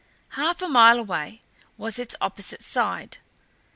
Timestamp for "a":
0.63-0.67